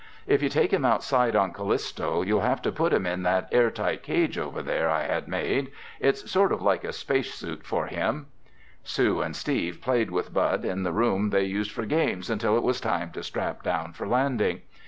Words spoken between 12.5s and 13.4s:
it was time to